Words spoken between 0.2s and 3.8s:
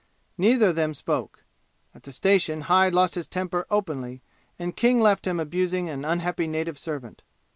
Neither of them spoke. At the station Hyde lost his temper